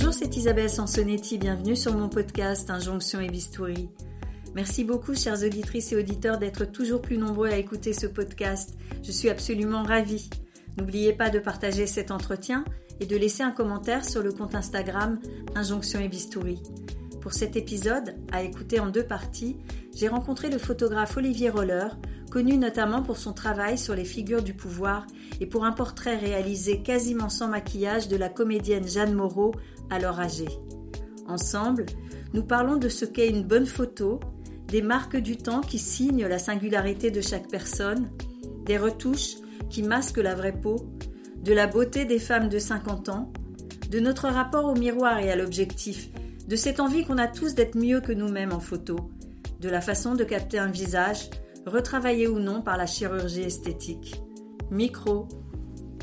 [0.00, 3.90] Bonjour, c'est Isabelle Sansonetti, bienvenue sur mon podcast Injonction et Bistouri.
[4.54, 8.78] Merci beaucoup, chères auditrices et auditeurs, d'être toujours plus nombreux à écouter ce podcast.
[9.02, 10.30] Je suis absolument ravie.
[10.76, 12.64] N'oubliez pas de partager cet entretien
[13.00, 15.18] et de laisser un commentaire sur le compte Instagram
[15.56, 16.62] Injonction et Bistouri.
[17.20, 19.56] Pour cet épisode, à écouter en deux parties,
[19.96, 21.98] j'ai rencontré le photographe Olivier Roller,
[22.30, 25.08] connu notamment pour son travail sur les figures du pouvoir
[25.40, 29.54] et pour un portrait réalisé quasiment sans maquillage de la comédienne Jeanne Moreau,
[29.90, 30.48] alors âgée.
[31.26, 31.86] Ensemble,
[32.32, 34.20] nous parlons de ce qu'est une bonne photo,
[34.68, 38.10] des marques du temps qui signent la singularité de chaque personne,
[38.64, 39.36] des retouches
[39.70, 40.76] qui masquent la vraie peau,
[41.42, 43.32] de la beauté des femmes de 50 ans,
[43.90, 46.10] de notre rapport au miroir et à l'objectif,
[46.46, 49.10] de cette envie qu'on a tous d'être mieux que nous-mêmes en photo,
[49.60, 51.30] de la façon de capter un visage,
[51.66, 54.14] retravaillé ou non par la chirurgie esthétique.
[54.70, 55.28] Micro,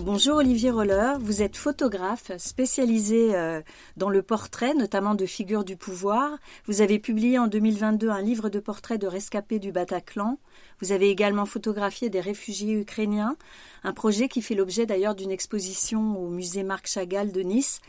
[0.02, 3.62] Bonjour Olivier Roller, vous êtes photographe spécialisé euh,
[3.96, 6.38] dans le portrait, notamment de figures du pouvoir.
[6.66, 10.38] Vous avez publié en 2022 un livre de portraits de rescapés du Bataclan.
[10.82, 13.38] Vous avez également photographié des réfugiés ukrainiens,
[13.84, 17.80] un projet qui fait l'objet d'ailleurs d'une exposition au musée Marc Chagall de Nice.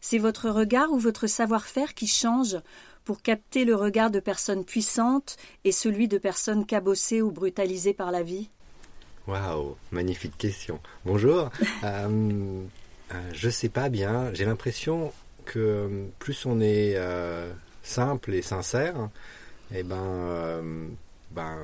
[0.00, 2.56] C'est votre regard ou votre savoir-faire qui change
[3.04, 8.10] pour capter le regard de personnes puissantes et celui de personnes cabossées ou brutalisées par
[8.10, 8.48] la vie?
[9.30, 10.80] Waouh, magnifique question.
[11.04, 11.50] Bonjour.
[11.84, 12.64] euh,
[13.12, 14.34] euh, je sais pas bien.
[14.34, 15.12] J'ai l'impression
[15.44, 17.52] que plus on est euh,
[17.84, 18.96] simple et sincère,
[19.72, 20.60] et eh ben,
[21.30, 21.56] ben,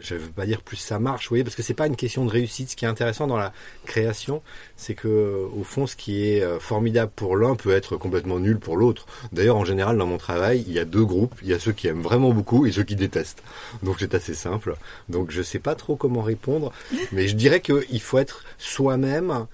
[0.00, 2.24] je veux pas dire plus ça marche, vous voyez, parce que c'est pas une question
[2.24, 2.70] de réussite.
[2.70, 3.52] Ce qui est intéressant dans la
[3.86, 4.42] création,
[4.76, 8.58] c'est que au fond, ce qui est euh, formidable pour l'un peut être complètement nul
[8.58, 9.06] pour l'autre.
[9.32, 11.34] D'ailleurs, en général, dans mon travail, il y a deux groupes.
[11.42, 13.42] Il y a ceux qui aiment vraiment beaucoup et ceux qui détestent.
[13.82, 14.76] Donc c'est assez simple.
[15.08, 16.72] Donc je sais pas trop comment répondre,
[17.12, 19.46] mais je dirais qu'il faut être soi-même.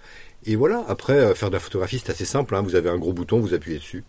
[0.47, 0.84] Et voilà.
[0.88, 2.55] Après, euh, faire de la photographie, c'est assez simple.
[2.55, 2.62] Hein.
[2.62, 4.05] Vous avez un gros bouton, vous appuyez dessus.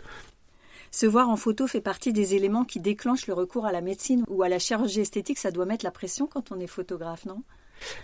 [0.91, 4.23] Se voir en photo fait partie des éléments qui déclenchent le recours à la médecine
[4.27, 5.39] ou à la chirurgie esthétique.
[5.39, 7.41] Ça doit mettre la pression quand on est photographe, non?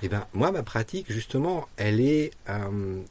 [0.02, 2.32] Eh bien, moi, ma pratique, justement, elle est...
[2.50, 3.02] Euh,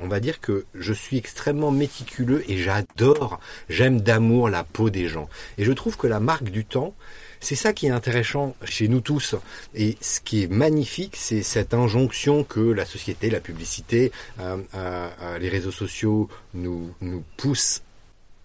[0.00, 5.06] on va dire que je suis extrêmement méticuleux et j'adore, j'aime d'amour la peau des
[5.06, 5.28] gens.
[5.58, 6.94] Et je trouve que la marque du temps,
[7.40, 9.34] c'est ça qui est intéressant chez nous tous.
[9.74, 15.38] Et ce qui est magnifique, c'est cette injonction que la société, la publicité, euh, euh,
[15.38, 17.82] les réseaux sociaux nous, nous poussent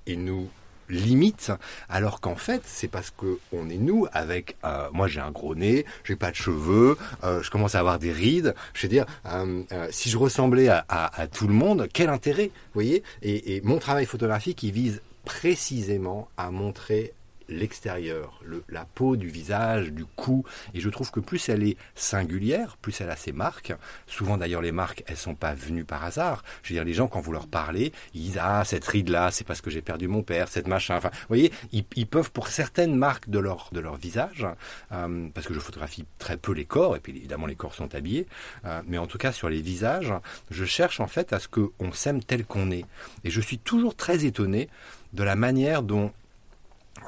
[0.08, 0.50] et nous
[0.92, 1.52] limite,
[1.90, 4.58] alors qu'en fait, c'est parce que on est nous avec.
[4.64, 7.98] Euh, moi, j'ai un gros nez, j'ai pas de cheveux, euh, je commence à avoir
[7.98, 8.54] des rides.
[8.74, 13.04] Je veux dire, euh, si je ressemblais à, tout le monde, quel intérêt, vous voyez?
[13.22, 17.14] Et, et, mon travail photographique, il vise précisément à montrer
[17.52, 20.44] l'extérieur, la peau du visage, du cou.
[20.74, 23.74] Et je trouve que plus elle est singulière, plus elle a ses marques.
[24.08, 26.44] Souvent d'ailleurs les marques, elles sont pas venues par hasard.
[26.64, 29.32] Je veux dire, les gens quand vous leur parlez, ils disent ah cette ride là,
[29.32, 30.96] c'est parce que j'ai perdu mon père, cette machin.
[30.96, 34.46] Enfin, vous voyez, ils, peuvent pour certaines marques de leur de leur visage,
[34.92, 37.94] euh, parce que je photographie très peu les corps et puis évidemment les corps sont
[37.96, 38.28] habillés,
[38.66, 40.14] euh, mais en tout cas sur les visages,
[40.50, 42.86] je cherche en fait à ce qu'on s'aime tel qu'on est.
[43.24, 44.70] Et je suis toujours très étonné
[45.14, 46.12] de la manière dont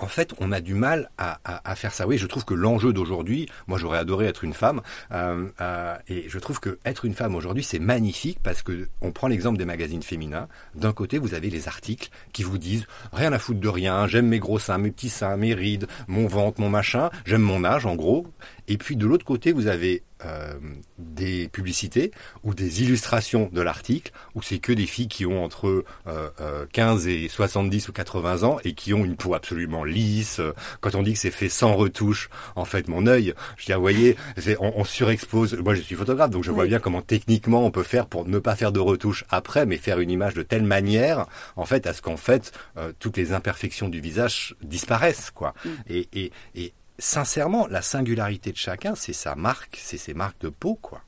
[0.01, 2.07] en fait, on a du mal à, à, à faire ça.
[2.07, 4.81] Oui, je trouve que l'enjeu d'aujourd'hui, moi j'aurais adoré être une femme,
[5.11, 9.11] euh, euh, et je trouve que être une femme aujourd'hui c'est magnifique parce que on
[9.11, 10.47] prend l'exemple des magazines féminins.
[10.75, 14.27] D'un côté, vous avez les articles qui vous disent rien à foutre de rien, j'aime
[14.27, 17.85] mes gros seins, mes petits seins, mes rides, mon ventre, mon machin, j'aime mon âge
[17.85, 18.27] en gros.
[18.67, 20.53] Et puis de l'autre côté, vous avez euh,
[20.97, 22.11] des publicités
[22.43, 25.67] ou des illustrations de l'article où c'est que des filles qui ont entre
[26.07, 30.41] euh, euh, 15 et 70 ou 80 ans et qui ont une peau absolument lisse.
[30.81, 33.77] Quand on dit que c'est fait sans retouche, en fait, mon œil, je dis, ah,
[33.77, 34.15] vous voyez,
[34.59, 35.55] on, on, surexpose.
[35.55, 36.55] Moi, je suis photographe, donc je oui.
[36.55, 39.77] vois bien comment techniquement on peut faire pour ne pas faire de retouche après, mais
[39.77, 41.25] faire une image de telle manière,
[41.55, 45.53] en fait, à ce qu'en fait, euh, toutes les imperfections du visage disparaissent, quoi.
[45.65, 45.69] Mm.
[45.89, 50.49] Et, et, et sincèrement, la singularité de chacun, c'est sa marque, c'est ses marques de
[50.49, 51.01] peau, quoi.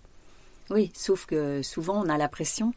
[0.69, 2.73] Oui, sauf que souvent on a la pression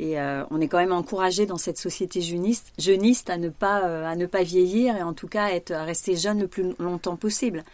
[0.00, 4.06] et euh, on est quand même encouragé dans cette société jeuniste, à ne pas euh,
[4.06, 7.16] à ne pas vieillir et en tout cas être à rester jeune le plus longtemps
[7.16, 7.64] possible.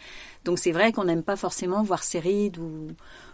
[0.43, 2.89] Donc c'est vrai qu'on n'aime pas forcément voir ses rides ou,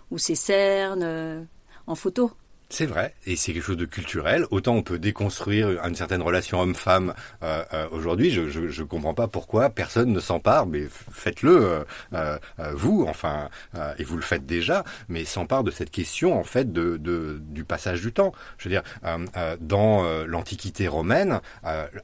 [0.09, 1.43] ou ses cernes euh,
[1.85, 2.31] en photo.
[2.73, 4.45] C'est vrai, et c'est quelque chose de culturel.
[4.49, 7.13] Autant on peut déconstruire une certaine relation homme-femme
[7.43, 8.31] euh, euh, aujourd'hui.
[8.31, 11.83] Je, je, je comprends pas pourquoi personne ne s'empare, mais faites-le euh,
[12.13, 12.37] euh,
[12.73, 16.71] vous, enfin, euh, et vous le faites déjà, mais s'empare de cette question en fait
[16.71, 18.31] de, de, du passage du temps.
[18.57, 21.41] Je veux dire, euh, dans l'Antiquité romaine,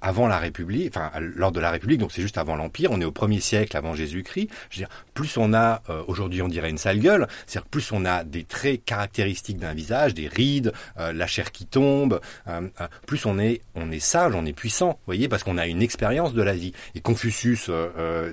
[0.02, 3.06] avant la République, enfin lors de la République, donc c'est juste avant l'Empire, on est
[3.06, 4.50] au premier siècle avant Jésus-Christ.
[4.70, 8.04] Je veux dire, plus on a aujourd'hui, on dirait une sale gueule, c'est-à-dire plus on
[8.04, 12.20] a des traits caractéristiques d'un visage, des rides fluide, la chair qui tombe.
[13.06, 15.82] plus on est, on est sage, on est puissant, vous voyez, parce qu'on a une
[15.82, 16.74] expérience de la vie.
[16.96, 17.70] Et Confucius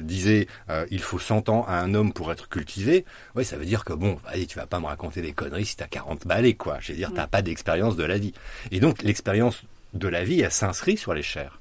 [0.01, 0.47] disait,
[0.91, 3.05] il faut 100 ans à un homme pour être cultivé.
[3.35, 5.77] Oui, ça veut dire que bon, allez, tu vas pas me raconter des conneries si
[5.77, 6.79] t'as 40 balais, quoi.
[6.81, 8.33] Je veux dire, t'as pas d'expérience de la vie.
[8.71, 9.63] Et donc, l'expérience
[9.93, 11.61] de la vie, elle s'inscrit sur les chairs.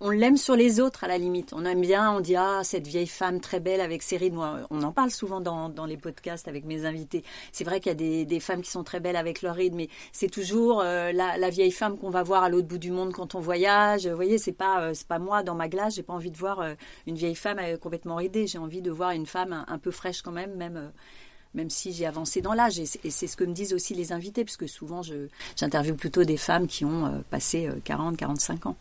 [0.00, 1.52] On l'aime sur les autres à la limite.
[1.52, 4.32] On aime bien, on dit ah cette vieille femme très belle avec ses rides.
[4.32, 7.24] Moi, on en parle souvent dans, les podcasts avec mes invités.
[7.50, 9.88] C'est vrai qu'il y a des, femmes qui sont très belles avec leurs rides, mais
[10.12, 13.34] c'est toujours euh, la, vieille femme qu'on va voir à l'autre bout du monde quand
[13.34, 14.06] on voyage.
[14.06, 15.96] Vous voyez, c'est pas euh, c'est pas moi dans ma glace.
[15.96, 16.74] J'ai pas envie de voir euh,
[17.08, 18.46] une vieille femme complètement ridée.
[18.46, 20.92] J'ai envie de voir une femme un, peu fraîche quand même, même
[21.54, 22.78] même si j'ai avancé dans l'âge.
[22.78, 25.02] Et c'est ce que me disent aussi les invités, puisque souvent
[25.56, 28.76] j'interviewe plutôt des femmes qui ont passé 40, 45 ans.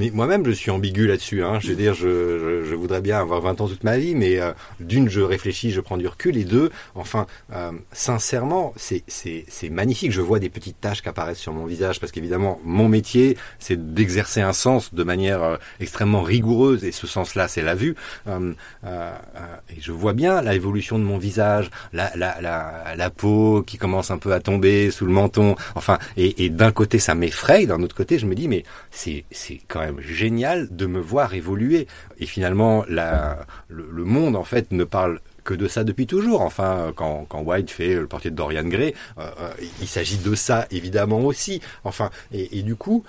[0.00, 1.44] Mais moi-même, je suis ambigu là-dessus.
[1.44, 1.58] Hein.
[1.60, 4.52] Je veux dire, je, je, voudrais bien avoir 20 ans toute ma vie, mais euh,
[4.80, 10.10] d'une, je réfléchis, je prends du recul, et deux, enfin, euh, sincèrement, c'est magnifique.
[10.10, 13.92] Je vois des petites taches qui apparaissent sur mon visage, parce qu'évidemment, mon métier, c'est
[13.92, 17.94] d'exercer un sens de manière euh, extrêmement rigoureuse, et ce sens-là, c'est la vue.
[18.26, 24.10] et je vois bien l'évolution de mon visage, la, la, la, la, peau qui commence
[24.10, 25.56] un peu à tomber sous le menton.
[25.74, 29.24] Enfin, et, et d'un côté, ça m'effraie, d'un autre côté, je me dis, mais c'est
[29.68, 31.86] quand même génial de me voir évoluer.
[32.18, 36.42] Et finalement, la, le, monde, en fait, ne parle que de ça depuis toujours.
[36.42, 40.34] Enfin, quand, quand White fait le portrait de Dorian Gray, euh, euh, il s'agit de
[40.34, 41.60] ça évidemment aussi.
[41.84, 43.04] Enfin, et, du coup,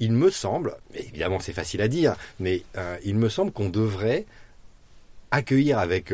[0.00, 4.26] il me semble, évidemment c'est facile à dire, mais euh, il me semble qu'on devrait
[5.30, 6.12] accueillir avec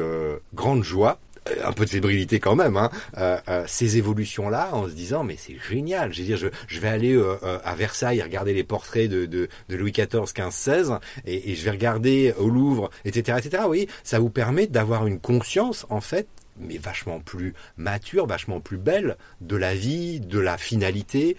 [0.55, 1.19] grande joie
[1.65, 5.37] un peu de fébrilité quand même, hein, euh, euh, ces évolutions-là, en se disant mais
[5.39, 6.13] c'est génial.
[6.13, 7.21] Je veux dire, je, je vais aller
[7.65, 10.95] à Versailles regarder les portraits de, de, de Louis XIV, XV, XVI,
[11.27, 13.65] et, et, je vais regarder au Louvre, etc., etc.
[13.69, 16.27] Oui, ça vous permet d'avoir une conscience en fait
[16.63, 21.37] mais vachement plus mature, vachement plus belle de la vie, de la finalité.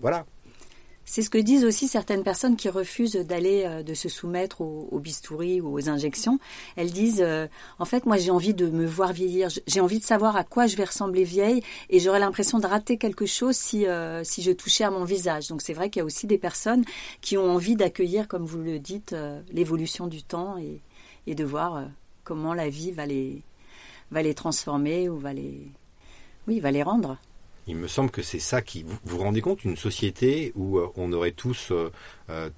[0.00, 0.26] voilà.
[1.10, 5.00] C'est ce que disent aussi certaines personnes qui refusent d'aller, euh, de se soumettre au,
[5.00, 6.38] bistouri ou aux injections.
[6.76, 7.48] Elles disent, euh,
[7.80, 10.68] en fait, moi j'ai envie de me voir vieillir, j'ai envie de savoir à quoi
[10.68, 14.52] je vais ressembler vieille et j'aurais l'impression de rater quelque chose si, euh, si je
[14.52, 15.48] touchais à mon visage.
[15.48, 16.84] Donc c'est vrai qu'il y a aussi des personnes
[17.20, 19.12] qui ont envie d'accueillir, comme vous le dites,
[19.50, 20.80] l'évolution du temps et,
[21.26, 21.88] et de voir
[22.22, 23.42] comment la vie va les,
[24.12, 25.60] va les transformer ou va les,
[26.46, 27.18] oui, va les rendre
[27.70, 31.12] il me semble que c'est ça qui vous vous rendez compte une société où on
[31.12, 31.92] aurait tous euh,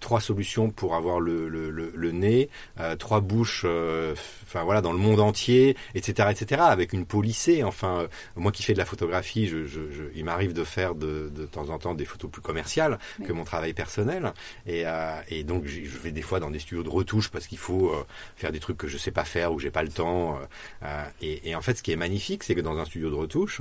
[0.01, 2.49] trois solutions pour avoir le, le, le, nez,
[2.81, 4.15] euh, trois bouches, euh,
[4.45, 7.63] enfin voilà, dans le monde entier, etc., etc., avec une peau lissée.
[7.63, 9.81] Enfin, moi qui fais de la photographie, je, je,
[10.15, 13.45] il m'arrive de faire de, de, temps en temps des photos plus commerciales que mon
[13.45, 14.33] travail personnel,
[14.67, 14.85] et,
[15.29, 17.93] et donc je vais des fois dans des studios de retouche parce qu'il faut
[18.37, 20.39] faire des trucs que je sais pas faire ou j'ai pas le temps.
[21.21, 23.61] Et, et, en fait, ce qui est magnifique, c'est que dans un studio de retouche,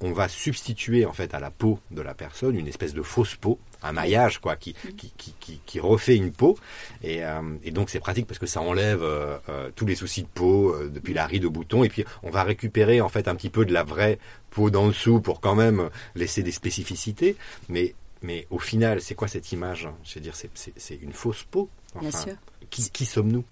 [0.00, 3.36] on va substituer en fait à la peau de la personne une espèce de fausse
[3.36, 6.58] peau un maillage quoi qui qui, qui, qui, refait une peau.
[7.02, 10.22] Et, euh, et donc c'est pratique parce que ça enlève euh, euh, tous les soucis
[10.22, 11.84] de peau depuis la ride au bouton.
[11.84, 14.18] Et puis on va récupérer en fait un petit peu de la vraie
[14.50, 17.36] peau d'en dessous pour quand même laisser des spécificités.
[17.68, 19.88] Mais mais au final c'est quoi cette image?
[20.04, 21.68] Je veux dire c'est une fausse peau.
[22.00, 22.34] Bien sûr.
[22.70, 23.44] qui, qui sommes-nous?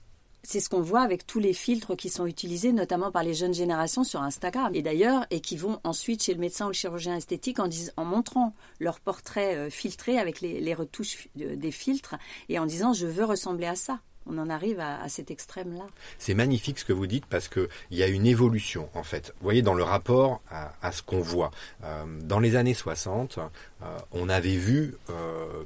[0.42, 3.54] C'est ce qu'on voit avec tous les filtres qui sont utilisés, notamment par les jeunes
[3.54, 4.74] générations sur Instagram.
[4.74, 8.54] Et d'ailleurs, et qui vont ensuite chez le médecin ou le chirurgien esthétique en, montrant
[8.78, 12.16] leur portrait euh, filtré avec les, retouches euh, des filtres
[12.48, 14.00] et en disant je veux ressembler à ça.
[14.26, 15.86] On en arrive à, cet extrême-là.
[16.18, 19.32] C'est magnifique ce que vous dites parce qu'il y a une évolution en fait.
[19.38, 21.50] Vous voyez, dans le rapport à, ce qu'on voit.
[21.82, 23.38] Euh, dans les années 60,
[24.12, 24.94] on avait vu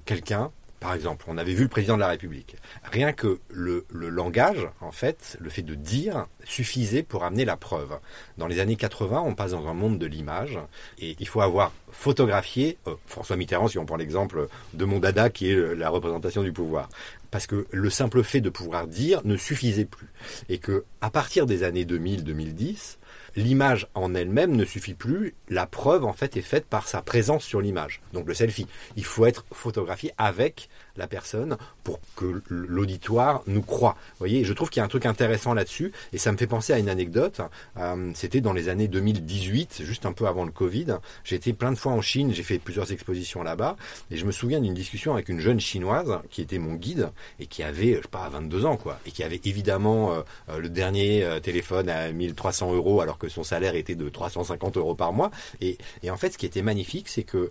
[0.05, 0.53] quelqu'un
[0.85, 2.57] par exemple, on avait vu le président de la République.
[2.93, 7.99] Rien que le, langage, en fait, le fait de dire, suffisait pour amener la preuve.
[8.37, 10.59] Dans les années 80, on passe dans un monde de l'image
[10.99, 15.31] et il faut avoir photographié euh, François Mitterrand, si on prend l'exemple de mon dada
[15.31, 16.91] qui est la représentation du pouvoir.
[17.31, 20.13] Parce que le simple fait de pouvoir dire ne suffisait plus.
[20.51, 22.99] Et que, à partir des années 2000-2010,
[23.37, 25.35] l'image en elle-même ne suffit plus.
[25.49, 28.01] La preuve, en fait, est faite par sa présence sur l'image.
[28.13, 28.67] Donc le selfie.
[28.97, 33.97] Il faut être photographié avec la personne pour que l'auditoire nous croit.
[34.13, 36.47] Vous voyez, je trouve qu'il y a un truc intéressant là-dessus et ça me fait
[36.47, 37.41] penser à une anecdote.
[37.79, 40.99] Euh, c'était dans les années 2018, juste un peu avant le Covid.
[41.25, 43.77] J'ai été plein de fois en Chine, j'ai fait plusieurs expositions là-bas
[44.11, 47.11] et je me souviens d'une discussion avec une jeune chinoise qui était mon guide
[47.41, 50.21] et qui avait, je sais pas, 22 ans quoi, et qui avait évidemment euh,
[50.51, 54.95] euh, le dernier téléphone à 1300 euros alors que son salaire était de 350 euros
[54.95, 55.31] par mois.
[55.61, 57.51] Et, en fait, ce qui était magnifique, c'est que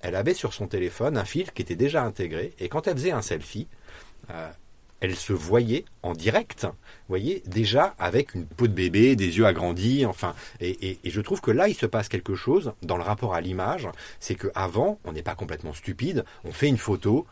[0.00, 3.10] elle avait sur son téléphone un filtre qui était déjà intégré et quand elle faisait
[3.10, 3.68] un selfie,
[4.30, 4.48] euh,
[5.00, 6.70] elle se voyait en direct, vous
[7.08, 11.50] voyez, déjà avec une peau de bébé, des yeux agrandis, enfin, et, je trouve que
[11.50, 13.88] là, il se passe quelque chose dans le rapport à l'image,
[14.20, 17.26] c'est qu'avant, on n'est pas complètement stupide, on fait une photo,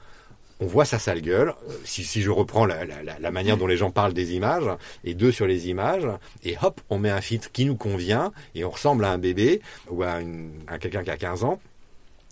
[0.61, 1.55] on voit sa sale gueule,
[1.85, 4.69] si, je reprends la, manière dont les gens parlent des images,
[5.05, 6.07] et deux sur les images,
[6.45, 9.63] et hop, on met un filtre qui nous convient, et on ressemble à un bébé,
[9.89, 10.19] ou à,
[10.67, 11.61] à quelqu'un qui a 15 ans,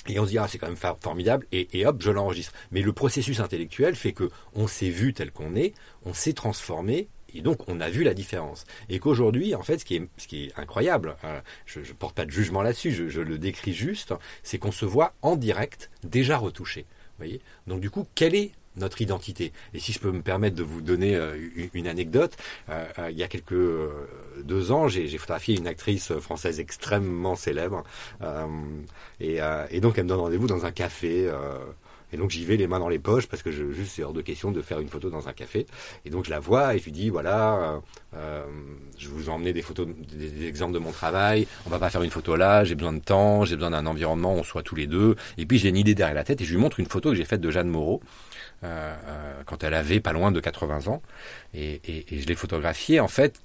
[0.09, 2.53] et on se dit, ah, c'est quand même formidable, et, hop, je l'enregistre.
[2.71, 5.75] Mais le processus intellectuel fait que on s'est vu tel qu'on est,
[6.05, 8.65] on s'est transformé, et donc on a vu la différence.
[8.89, 12.63] Et qu'aujourd'hui, en fait, ce qui est, incroyable, euh, je ne porte pas de jugement
[12.63, 16.87] là-dessus, je, le décris juste, c'est qu'on se voit en direct, déjà retouché.
[17.19, 17.41] Voyez?
[17.67, 19.53] Donc du coup, quelle est notre identité.
[19.75, 21.37] Et si je peux me permettre de vous donner euh,
[21.75, 22.37] une anecdote,
[22.69, 23.55] euh, euh, il y a quelques
[24.43, 27.85] deux ans, j'ai photographié une actrice française extrêmement célèbre,
[29.21, 31.31] et, donc elle me donne rendez-vous dans un café.
[32.13, 34.23] Et donc j'y vais les mains dans les poches parce que juste c'est hors de
[34.23, 35.67] question de faire une photo dans un café.
[36.05, 37.81] Et donc je la vois et je lui dis voilà,
[38.17, 38.45] euh,
[38.97, 41.47] je vous ai emmené des photos, des, exemples de mon travail.
[41.67, 42.65] On va pas faire une photo là.
[42.65, 45.17] J'ai besoin de temps, j'ai besoin d'un environnement où on soit tous les deux.
[45.37, 47.17] Et puis j'ai une idée derrière la tête et je lui montre une photo que
[47.17, 48.01] j'ai faite de Jeanne Moreau.
[48.65, 51.01] Euh, euh, quand elle avait pas loin de 80 ans.
[51.55, 53.41] Et, et, et je l'ai photographiée en fait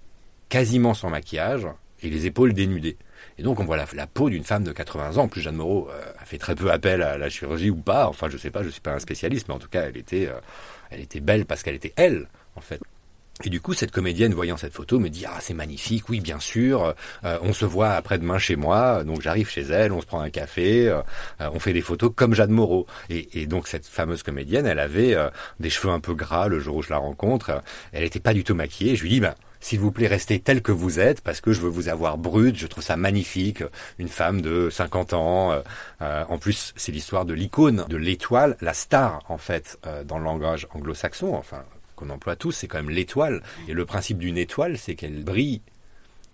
[0.49, 1.67] quasiment sans maquillage
[2.01, 2.97] et les épaules dénudées.
[3.37, 5.23] Et donc on voit la, la peau d'une femme de 80 ans.
[5.23, 8.07] En plus, Jeanne Moreau euh, a fait très peu appel à la chirurgie ou pas.
[8.07, 10.27] Enfin, je sais pas, je suis pas un spécialiste, mais en tout cas, elle était,
[10.27, 10.39] euh,
[10.89, 12.79] elle était belle parce qu'elle était elle, en fait.
[13.45, 16.39] Et du coup, cette comédienne, voyant cette photo, me dit ah c'est magnifique, oui bien
[16.39, 16.95] sûr.
[17.25, 20.29] Euh, on se voit après-demain chez moi, donc j'arrive chez elle, on se prend un
[20.29, 21.01] café, euh,
[21.39, 22.87] on fait des photos comme Jeanne Moreau.
[23.09, 26.59] Et, et donc cette fameuse comédienne, elle avait euh, des cheveux un peu gras le
[26.59, 27.61] jour où je la rencontre.
[27.91, 28.95] Elle n'était pas du tout maquillée.
[28.95, 31.61] Je lui dis ben s'il vous plaît, restez tel que vous êtes, parce que je
[31.61, 33.63] veux vous avoir brute, je trouve ça magnifique,
[33.97, 35.63] une femme de 50 ans.
[36.01, 40.67] en plus, c'est l'histoire de l'icône, de l'étoile, la star, en fait, dans le langage
[40.73, 41.63] anglo-saxon, enfin,
[42.03, 43.41] qu'on emploie tous, c'est quand même l'étoile.
[43.67, 45.61] Et le principe d'une étoile, c'est qu'elle brille.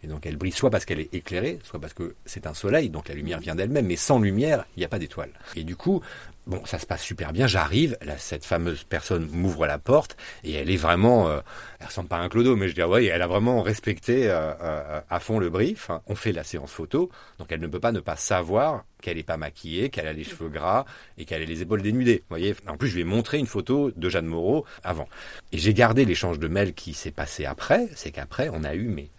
[0.04, 2.90] Et donc elle brille soit parce qu'elle est éclairée, soit parce que c'est un soleil,
[2.90, 3.86] donc la lumière vient d'elle-même.
[3.86, 5.32] Mais sans lumière, il n'y a pas d'étoile.
[5.56, 6.02] Et du coup,
[6.50, 7.46] Bon, ça se passe super bien.
[7.46, 11.42] J'arrive, cette fameuse personne m'ouvre la porte et elle est vraiment, euh,
[11.80, 14.52] elle ressemble pas à un clodo, mais je dis ouais, elle a vraiment respecté euh,
[14.60, 15.92] euh, à fond le brief.
[16.08, 19.24] On fait la séance photo, donc elle ne peut pas ne pas savoir qu'elle n'est
[19.24, 20.86] pas maquillée, qu'elle a les cheveux gras
[21.20, 22.24] et qu'elle a les épaules dénudées.
[22.30, 22.56] Voyez.
[22.68, 25.08] En plus, je lui ai montré une photo de Jeanne Moreau avant.
[25.52, 27.90] Et j'ai gardé l'échange de mails qui s'est passé après.
[27.94, 29.10] C'est qu'après, on a eu mais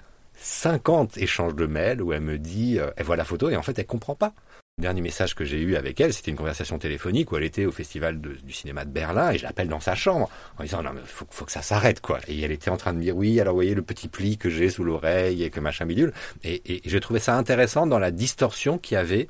[0.40, 3.78] 50 échanges de mails où elle me dit, elle voit la photo et en fait,
[3.78, 4.32] elle comprend pas.
[4.78, 7.66] Le dernier message que j'ai eu avec elle, c'était une conversation téléphonique où elle était
[7.66, 10.92] au festival du cinéma de Berlin et je l'appelle dans sa chambre en disant non
[10.94, 12.18] mais faut, faut que ça s'arrête quoi.
[12.28, 14.70] Et elle était en train de dire oui alors voyez le petit pli que j'ai
[14.70, 16.14] sous l'oreille et que machin bidule.
[16.44, 19.28] Et, et j'ai trouvé ça intéressant dans la distorsion qu'il y avait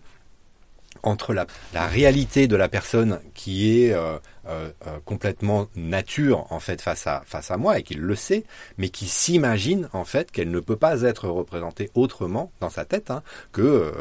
[1.03, 6.61] entre la, la, réalité de la personne qui est euh, euh, euh, complètement nature en
[6.61, 8.45] fait face à face à moi et qu'il le sait,
[8.77, 13.11] mais qui s'imagine en fait qu'elle ne peut pas être représentée autrement dans sa tête
[13.11, 13.93] hein, que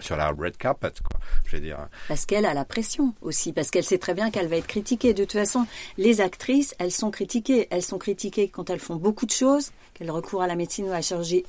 [0.00, 0.92] sur la red carpet.
[1.02, 1.88] Quoi, je vais dire.
[2.08, 5.14] Parce qu'elle a la pression aussi, parce qu'elle sait très bien qu'elle va être critiquée.
[5.14, 7.68] De toute façon, les actrices, elles sont critiquées.
[7.70, 10.90] Elles sont critiquées quand elles font beaucoup de choses, qu'elles recourent à la médecine ou
[10.90, 11.44] à la chirurgie,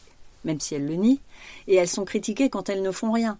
[0.45, 1.19] même si elles le nient,
[1.67, 3.37] et elles sont critiquées quand elles ne font rien.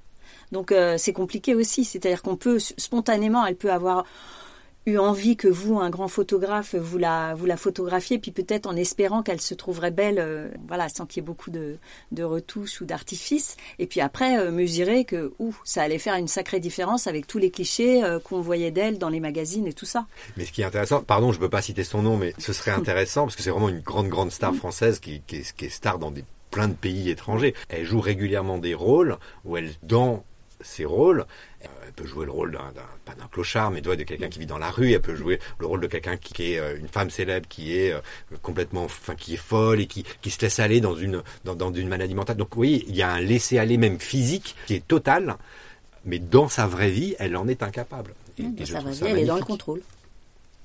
[0.53, 4.05] Donc euh, c'est compliqué aussi, c'est-à-dire qu'on peut spontanément, elle peut avoir
[4.85, 8.75] eu envie que vous, un grand photographe, vous la, vous la photographiez, puis peut-être en
[8.75, 11.77] espérant qu'elle se trouverait belle, euh, voilà, sans qu'il y ait beaucoup de,
[12.11, 13.55] de retouches ou d'artifices.
[13.79, 17.39] Et puis après, euh, mesurer que, ouh, ça allait faire une sacrée différence avec tous
[17.39, 20.05] les clichés qu'on voyait d'elle dans les magazines et tout ça.
[20.37, 22.53] Mais ce qui est intéressant, pardon, je ne peux pas citer son nom, mais ce
[22.53, 25.65] serait intéressant, parce que c'est vraiment une grande, grande star française qui, qui, est, qui
[25.65, 27.55] est star dans des plein de pays étrangers.
[27.67, 30.23] Elle joue régulièrement des rôles où elle, dans
[30.63, 31.25] ses rôles.
[31.63, 32.71] Euh, elle peut jouer le rôle d'un,
[33.05, 34.93] pas d'un clochard, mais de quelqu'un qui vit dans la rue.
[34.93, 37.93] Elle peut jouer le rôle de quelqu'un qui, est euh, une femme célèbre, qui est
[37.93, 38.01] euh,
[38.41, 41.73] complètement, enfin, qui est folle et qui, qui se laisse aller dans une, dans, dans
[41.73, 42.37] une maladie mentale.
[42.37, 45.37] Donc oui, il y a un laisser aller même physique qui est total,
[46.05, 48.13] mais dans sa vraie vie, elle en est incapable.
[48.37, 49.81] Et, dans sa vraie vie, elle est dans le contrôle.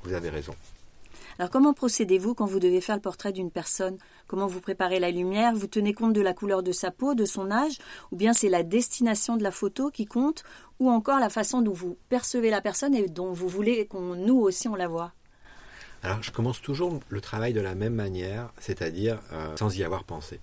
[0.05, 0.55] Vous avez raison.
[1.39, 3.97] Alors comment procédez-vous quand vous devez faire le portrait d'une personne
[4.29, 5.55] Comment vous préparez la lumière?
[5.55, 7.79] Vous tenez compte de la couleur de sa peau, de son âge?
[8.13, 10.45] Ou bien c'est la destination de la photo qui compte?
[10.81, 14.37] Ou encore la façon dont vous percevez la personne et dont vous voulez qu'on nous
[14.37, 15.13] aussi on la voit?
[16.03, 20.05] Alors, je commence toujours le travail de la même manière, c'est-à-dire euh, sans y avoir
[20.05, 20.39] pensé.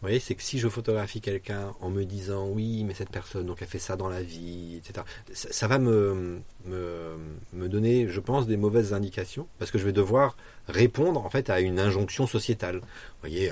[0.00, 3.46] Vous voyez, c'est que si je photographie quelqu'un en me disant oui, mais cette personne,
[3.46, 8.46] donc elle fait ça dans la vie, etc., ça, va me, me, donner, je pense,
[8.46, 10.36] des mauvaises indications, parce que je vais devoir
[10.68, 12.76] répondre en fait à une injonction sociétale.
[12.76, 13.50] Vous voyez,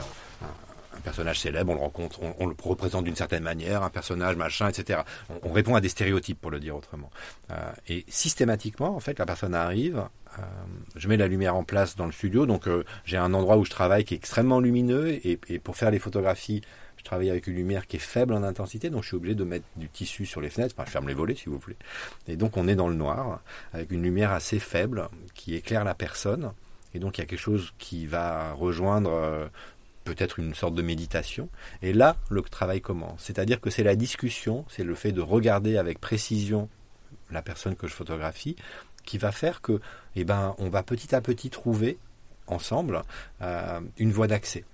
[1.02, 5.00] personnage célèbre, on le rencontre, on, le représente d'une certaine manière, un personnage machin, etc.
[5.42, 7.11] On, répond à des stéréotypes pour le dire autrement.
[7.50, 7.54] Euh,
[7.88, 10.04] et systématiquement, en fait, la personne arrive,
[10.38, 10.42] euh,
[10.97, 13.64] je mets la lumière en place dans le studio, donc euh, j'ai un endroit où
[13.64, 16.62] je travaille qui est extrêmement lumineux, et, et, pour faire les photographies,
[16.97, 19.44] je travaille avec une lumière qui est faible en intensité, donc je suis obligé de
[19.44, 21.76] mettre du tissu sur les fenêtres, enfin je ferme les volets si vous voulez.
[22.28, 23.40] Et donc on est dans le noir,
[23.73, 26.52] avec une lumière assez faible qui éclaire la personne,
[26.94, 29.50] et donc il y a quelque chose qui va rejoindre
[30.04, 31.49] peut-être une sorte de méditation.
[31.82, 33.23] Et là, le travail commence.
[33.23, 36.68] C'est-à-dire que c'est la discussion, c'est le fait de regarder avec précision
[37.30, 38.56] la personne que je photographie,
[39.04, 39.80] qui va faire que,
[40.16, 41.99] eh ben, on va petit à petit trouver
[42.47, 43.02] ensemble
[43.40, 44.64] euh, une voie d'accès.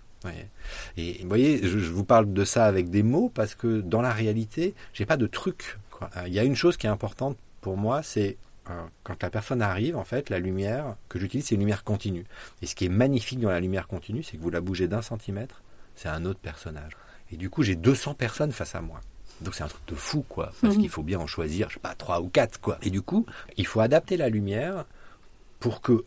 [0.97, 4.13] Et vous voyez, je, vous parle de ça avec des mots parce que dans la
[4.13, 5.79] réalité, j'ai pas de truc.
[6.27, 8.37] Il y a une chose qui est importante pour moi, c'est
[9.03, 12.25] quand la personne arrive, en fait, la lumière que j'utilise, c'est une lumière continue.
[12.63, 15.03] Et ce qui est magnifique dans la lumière continue, c'est que vous la bougez d'un
[15.03, 15.63] centimètre,
[15.95, 16.93] c'est un autre personnage.
[17.33, 19.01] Et du coup, j'ai 200 personnes face à moi.
[19.41, 20.53] Donc c'est un truc de fou, quoi.
[20.63, 22.79] Parce qu'il faut bien en choisir, je sais pas, trois ou quatre, quoi.
[22.83, 24.85] Et du coup, il faut adapter la lumière
[25.61, 26.05] pour que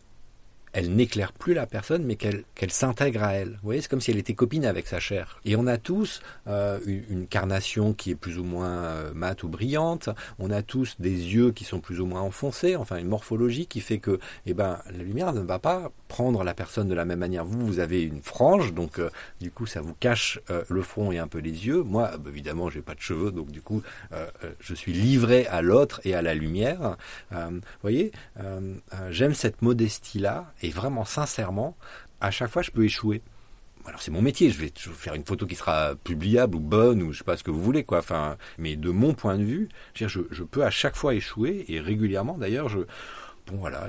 [0.73, 3.51] elle n'éclaire plus la personne, mais qu'elle qu'elle s'intègre à elle.
[3.51, 5.39] Vous voyez, c'est comme si elle était copine avec sa chair.
[5.45, 9.49] Et on a tous euh, une, carnation qui est plus ou moins euh, mate ou
[9.49, 10.09] brillante.
[10.39, 12.75] On a tous des yeux qui sont plus ou moins enfoncés.
[12.75, 16.53] Enfin, une morphologie qui fait que, eh ben, la lumière ne va pas prendre la
[16.53, 17.45] personne de la même manière.
[17.45, 19.09] Vous, vous avez une frange, donc euh,
[19.39, 21.83] du coup, ça vous cache le front et un peu les yeux.
[21.83, 23.81] Moi, bah, évidemment, j'ai pas de cheveux, donc du coup,
[24.59, 26.97] je suis livré à l'autre et à la lumière.
[27.31, 28.11] vous voyez,
[29.09, 31.75] j'aime cette modestie-là et vraiment sincèrement,
[32.19, 33.21] à chaque fois, je peux échouer.
[33.85, 37.13] Alors c'est mon métier, je vais, faire une photo qui sera publiable ou bonne ou
[37.13, 37.97] je sais pas ce que vous voulez quoi.
[37.97, 41.79] Enfin, mais de mon point de vue, je, je peux à chaque fois échouer et
[41.79, 42.69] régulièrement d'ailleurs.
[42.69, 42.79] Je,
[43.47, 43.87] bon voilà,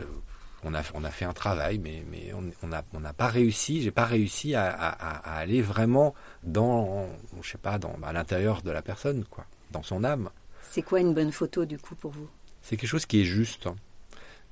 [0.65, 3.91] on a, on a fait un travail, mais, mais on n'a on pas réussi, j'ai
[3.91, 7.09] pas réussi à, à, aller vraiment dans,
[7.43, 10.31] je sais pas, dans, à l'intérieur de la personne, quoi, dans son âme.
[10.71, 12.29] C'est quoi une bonne photo du coup pour vous?
[12.63, 13.69] C'est quelque chose qui est juste.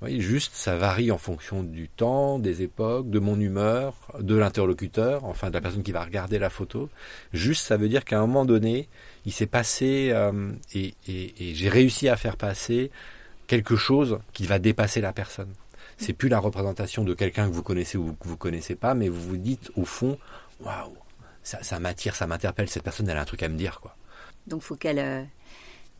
[0.02, 5.24] Oui, juste, ça varie en fonction du temps, des époques, de mon humeur, de l'interlocuteur,
[5.26, 6.88] enfin de la personne qui va regarder la photo.
[7.34, 8.88] Juste, ça veut dire qu'à un moment donné,
[9.26, 12.90] il s'est passé euh, et, j'ai réussi à faire passer
[13.46, 15.52] quelque chose qui va dépasser la personne.
[15.98, 19.10] C'est plus la représentation de quelqu'un que vous connaissez ou que vous connaissez pas, mais
[19.10, 20.16] vous vous dites au fond,
[20.60, 20.96] waouh,
[21.42, 22.70] ça, ça m'attire, ça m'interpelle.
[22.70, 23.94] Cette personne, elle a un truc à me dire, quoi.
[24.46, 25.22] Donc, faut qu'elle euh,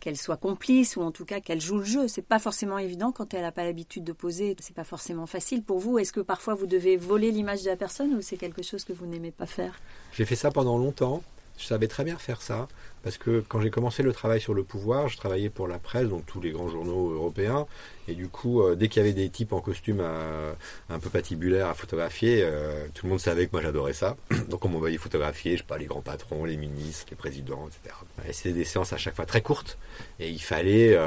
[0.00, 2.08] qu'elle soit complice ou en tout cas qu'elle joue le jeu.
[2.08, 4.56] C'est pas forcément évident quand elle n'a pas l'habitude de poser.
[4.60, 5.98] C'est pas forcément facile pour vous.
[5.98, 8.92] Est-ce que parfois vous devez voler l'image de la personne ou c'est quelque chose que
[8.92, 9.78] vous n'aimez pas faire?
[10.12, 11.22] J'ai fait ça pendant longtemps.
[11.61, 12.68] Je savais très bien faire ça
[13.03, 16.09] parce que quand j'ai commencé le travail sur le pouvoir, je travaillais pour la presse,
[16.09, 17.66] donc tous les grands journaux européens,
[18.09, 20.53] et du coup, euh, dès qu'il y avait des types en costume euh,
[20.88, 24.16] un peu patibulaire à photographier, euh, tout le monde savait que moi j'adorais ça.
[24.49, 27.94] donc on m'envoyait photographier, je sais pas, les grands patrons, les ministres, les présidents, etc.
[28.29, 29.79] Et c'était des séances à chaque fois très courtes,
[30.18, 30.99] et il fallait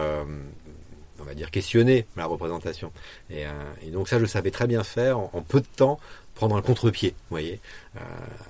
[1.24, 2.92] on va dire questionner la représentation.
[3.30, 3.46] Et,
[3.92, 6.00] donc ça, je savais très bien faire en peu de temps
[6.36, 7.60] prendre un contre-pied, vous voyez,
[7.96, 8.00] euh,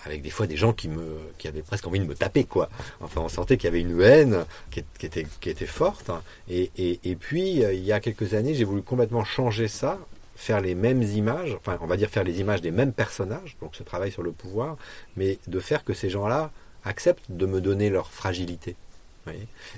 [0.05, 2.69] avec des fois des gens qui me, qui avaient presque envie de me taper, quoi.
[3.01, 6.09] Enfin, on sentait qu'il y avait une haine qui, était, forte.
[6.49, 9.99] Et, et, et puis, euh, il y a quelques années, j'ai voulu complètement changer ça,
[10.35, 13.75] faire les mêmes images, enfin, on va dire faire les images des mêmes personnages, donc
[13.75, 14.77] ce travail sur le pouvoir,
[15.15, 16.51] mais de faire que ces gens-là
[16.85, 18.75] acceptent de me donner leur fragilité.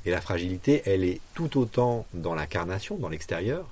[0.06, 3.68] Et la fragilité, elle est tout autant dans l'incarnation, dans l'extérieur,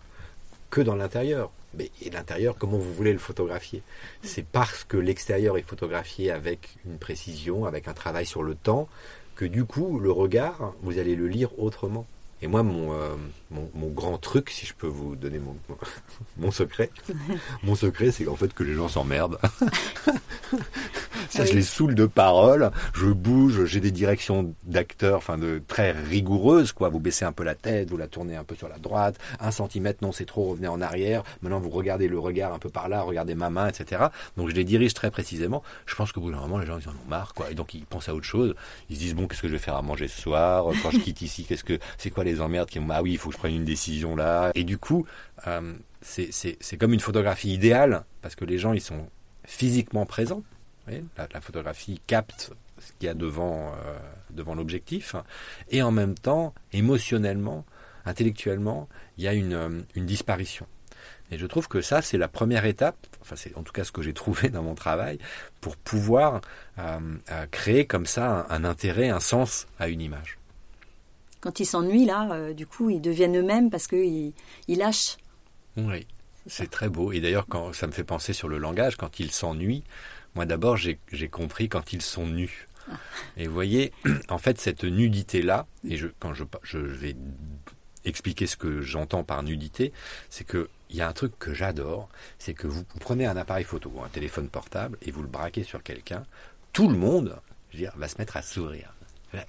[0.70, 1.52] que dans l'intérieur.
[1.76, 3.82] Mais l'intérieur, comment vous voulez le photographier?
[4.22, 8.88] C'est parce que l'extérieur est photographié avec une précision, avec un travail sur le temps,
[9.36, 12.06] que du coup, le regard, vous allez le lire autrement.
[12.43, 13.15] Et moi, mon, euh,
[13.51, 15.56] mon, grand truc, si je peux vous donner mon,
[16.38, 16.89] mon secret,
[17.63, 19.39] mon secret, c'est qu'en fait que les gens s'emmerdent.
[21.29, 22.69] Ça, je les saoule de paroles.
[22.93, 26.89] Je bouge, j'ai des directions d'acteurs, enfin de très rigoureuses, quoi.
[26.89, 29.49] Vous baissez un peu la tête, vous la tournez un peu sur la droite, un
[29.49, 31.23] centimètre, non, c'est trop, revenez en arrière.
[31.41, 34.03] Maintenant, vous regardez le regard un peu par là, regardez ma main, etc.
[34.38, 35.63] Donc, je les dirige très précisément.
[35.86, 37.49] Je pense que bout d'un moment, les gens, ils en ont marre, quoi.
[37.49, 38.53] Et donc, ils pensent à autre chose.
[38.89, 40.65] Ils se disent, bon, qu'est-ce que je vais faire à manger ce soir?
[40.84, 43.30] Quand je quitte ici, qu'est-ce que, c'est quoi les emmerdes qui ah oui, il faut
[43.30, 44.52] que je prenne une décision là.
[44.56, 45.06] Et du coup,
[45.48, 49.08] euh, c'est comme une photographie idéale parce que les gens, ils sont
[49.46, 50.43] physiquement présents
[50.88, 53.98] la, photographie capte ce qu'il y a devant, euh,
[54.32, 55.15] devant l'objectif,
[55.69, 57.65] et en même temps, émotionnellement,
[58.06, 60.67] intellectuellement, il y a une, euh, une disparition.
[61.32, 63.91] Et je trouve que ça, c'est la première étape, enfin c'est en tout cas ce
[63.91, 65.19] que j'ai trouvé dans mon travail,
[65.62, 66.41] pour pouvoir
[66.80, 67.00] euh,
[67.52, 70.38] créer comme ça un, intérêt, un sens à une image.
[71.43, 74.32] Quand ils s'ennuient, là, du coup, ils deviennent eux-mêmes parce qu'ils
[74.69, 75.17] ils lâchent.
[75.75, 76.08] Oui,
[76.47, 77.12] c'est très beau.
[77.12, 79.84] Et d'ailleurs, quand ça me fait penser sur le langage, quand ils s'ennuient,
[80.36, 80.97] Moi d'abord, j'ai
[81.29, 82.67] compris quand ils sont nus.
[82.89, 82.95] Ah.
[83.36, 83.91] Et vous voyez,
[84.29, 87.15] en fait, cette nudité-là, et je, quand je, je vais
[88.06, 89.91] expliquer ce que j'entends par nudité,
[90.29, 93.65] c'est que il y a un truc que j'adore, c'est que vous, prenez un appareil
[93.65, 96.23] photo ou un téléphone portable et vous le braquez sur quelqu'un,
[96.71, 97.36] tout le monde,
[97.69, 98.93] je veux dire, va se mettre à sourire.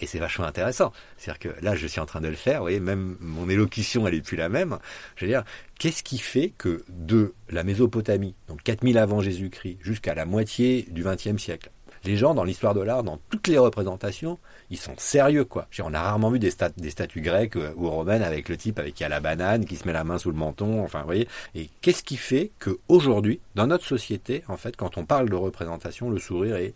[0.00, 0.92] Et c'est vachement intéressant.
[1.16, 4.06] C'est-à-dire que là, je suis en train de le faire, vous voyez, même mon élocution,
[4.06, 4.78] elle est plus la même.
[5.16, 5.44] Je veux dire,
[5.78, 11.04] qu'est-ce qui fait que de la Mésopotamie, donc 4000 avant Jésus-Christ, jusqu'à la moitié du
[11.04, 11.70] XXe siècle,
[12.04, 14.38] les gens dans l'histoire de l'art, dans toutes les représentations,
[14.70, 15.66] ils sont sérieux quoi.
[15.82, 18.94] On a rarement vu des, des statues grecques euh, ou romaines avec le type avec
[18.94, 21.28] qui a la banane, qui se met la main sous le menton, enfin vous voyez.
[21.54, 25.36] Et qu'est-ce qui fait que aujourd'hui, dans notre société, en fait, quand on parle de
[25.36, 26.74] représentation, le sourire est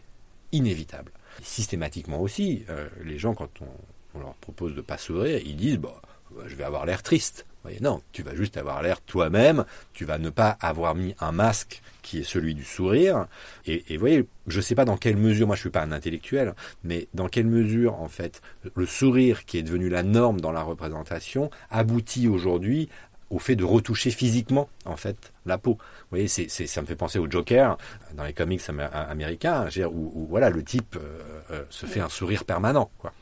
[0.53, 1.13] inévitable?
[1.43, 6.01] Systématiquement aussi, euh, les gens quand on, leur propose de pas sourire, ils disent bah,
[6.47, 7.47] je vais avoir l'air triste.
[7.81, 11.83] non, tu vas juste avoir l'air toi-même, tu vas ne pas avoir mis un masque
[12.03, 13.27] qui est celui du sourire.
[13.67, 15.93] Et, vous voyez, je ne sais pas dans quelle mesure, moi je suis pas un
[15.93, 18.41] intellectuel, mais dans quelle mesure en fait
[18.75, 22.89] le sourire qui est devenu la norme dans la représentation aboutit aujourd'hui
[23.31, 25.73] au fait de retoucher physiquement en fait la peau.
[25.73, 27.77] Vous voyez, c'est, ça me fait penser au Joker
[28.15, 28.63] dans les comics
[28.93, 33.13] américains, où, voilà le type euh, euh, se fait un sourire permanent, quoi.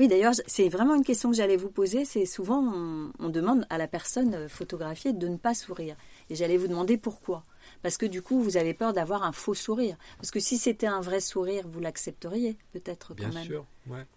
[0.00, 2.04] Oui, d'ailleurs, c'est vraiment une question que j'allais vous poser.
[2.04, 2.64] C'est souvent,
[3.20, 5.94] on, demande à la personne euh, photographiée de ne pas sourire.
[6.30, 7.44] Et j'allais vous demander pourquoi.
[7.82, 9.96] Parce que du coup, vous avez peur d'avoir un faux sourire.
[10.16, 13.44] Parce que si c'était un vrai sourire, vous l'accepteriez peut-être quand Bien même.
[13.44, 13.66] sûr.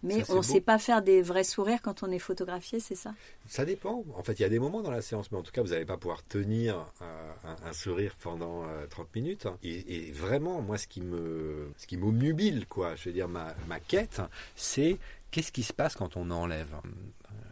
[0.03, 3.13] Mais on ne sait pas faire des vrais sourires quand on est photographié, c'est ça?
[3.47, 4.05] Ça dépend.
[4.15, 5.69] En fait, il y a des moments dans la séance, mais en tout cas, vous
[5.69, 7.31] n'allez pas pouvoir tenir euh,
[7.65, 9.47] un, sourire pendant 30 euh, minutes.
[9.63, 13.79] Et, vraiment, moi, ce qui me, ce qui m'obnubile, quoi, je veux dire, ma, ma
[13.79, 14.21] quête,
[14.55, 14.97] c'est
[15.31, 16.73] qu'est-ce qui se passe quand on enlève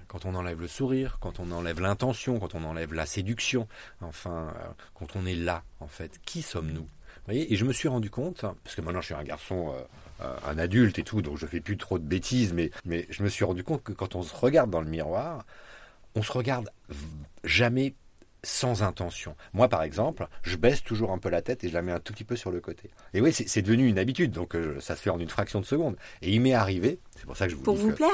[0.07, 3.67] quand on enlève le sourire, quand on enlève l'intention, quand on enlève la séduction,
[3.99, 6.87] enfin, euh, quand on est là, en fait, qui sommes-nous?
[7.29, 9.81] Et je me suis rendu compte, parce que maintenant je suis un garçon, euh,
[10.21, 13.23] euh, un adulte et tout, donc je fais plus trop de bêtises, mais, mais je
[13.23, 15.45] me suis rendu compte que quand on se regarde dans le miroir,
[16.15, 16.69] on se regarde
[17.43, 17.93] jamais
[18.45, 19.35] sans intention.
[19.53, 21.99] Moi, par exemple, je baisse toujours un peu la tête et je la mets un
[21.99, 22.91] tout petit peu sur le côté.
[23.13, 25.65] Et oui, c'est devenu une habitude, donc euh, ça se fait en une fraction de
[25.65, 25.95] seconde.
[26.21, 28.09] Et il m'est arrivé, c'est pour ça que je vous Pour vous plaire?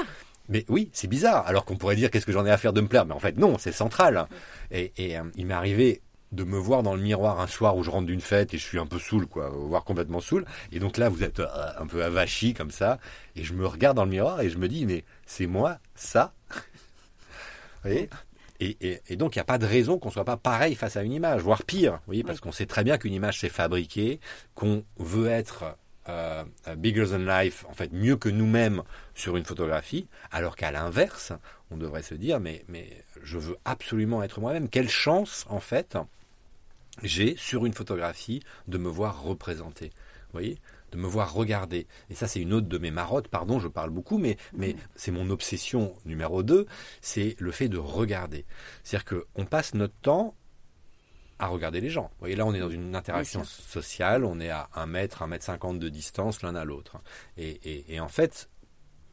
[0.49, 1.45] Mais oui, c'est bizarre.
[1.47, 3.19] Alors qu'on pourrait dire qu'est-ce que j'en ai à faire de me plaire, mais en
[3.19, 4.27] fait non, c'est central.
[4.71, 7.89] Et, euh, il m'est arrivé de me voir dans le miroir un soir où je
[7.89, 10.45] rentre d'une fête et je suis un peu saoul, quoi, voire complètement saoul.
[10.71, 12.99] Et donc là, vous êtes euh, un peu avachi comme ça,
[13.35, 16.33] et je me regarde dans le miroir et je me dis, mais c'est moi, ça?
[16.49, 16.61] vous
[17.89, 18.09] voyez?
[18.61, 21.13] Et, donc, il n'y a pas de raison qu'on soit pas pareil face à une
[21.13, 24.19] image, voire pire, voyez, parce qu'on sait très bien qu'une image c'est fabriqué,
[24.53, 25.75] qu'on veut être
[26.09, 26.43] euh,
[26.77, 28.83] bigger than life, en fait, mieux que nous-mêmes
[29.15, 31.33] sur une photographie, alors qu'à l'inverse,
[31.71, 32.87] on devrait se dire, mais, mais
[33.23, 34.69] je veux absolument être moi-même.
[34.69, 35.97] Quelle chance, en fait,
[37.01, 39.87] j'ai sur une photographie de me voir représenter.
[39.87, 40.57] Vous voyez?
[40.91, 41.87] De me voir regarder.
[42.09, 45.11] Et ça, c'est une autre de mes marottes, pardon, je parle beaucoup, mais, mais c'est
[45.11, 46.65] mon obsession numéro 2,
[47.01, 48.45] c'est le fait de regarder.
[48.83, 50.35] C'est-à-dire qu'on passe notre temps
[51.39, 52.03] à regarder les gens.
[52.03, 55.27] Vous voyez, là, on est dans une interaction sociale, on est à un mètre, un
[55.27, 56.97] mètre cinquante de distance l'un à l'autre.
[57.35, 58.49] Et, et, en fait,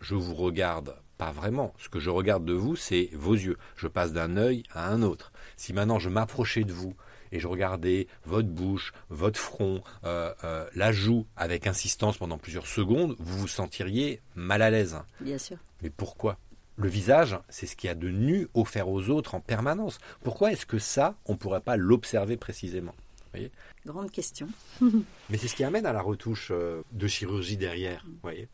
[0.00, 1.72] je vous regarde pas vraiment.
[1.78, 3.56] Ce que je regarde de vous, c'est vos yeux.
[3.76, 5.32] Je passe d'un œil à un autre.
[5.56, 6.94] Si maintenant je m'approchais de vous
[7.32, 12.66] et je regardais votre bouche, votre front, euh, euh, la joue avec insistance pendant plusieurs
[12.66, 14.98] secondes, vous vous sentiriez mal à l'aise.
[15.20, 15.56] Bien sûr.
[15.82, 16.38] Mais pourquoi?
[16.76, 19.98] Le visage, c'est ce qu'il y a de nu offert aux autres en permanence.
[20.22, 22.94] Pourquoi est-ce que ça, on ne pourrait pas l'observer précisément?
[23.32, 23.50] Voyez?
[23.84, 24.48] Grande question.
[24.80, 28.04] Mais c'est ce qui amène à la retouche euh, de chirurgie derrière.
[28.22, 28.48] voyez?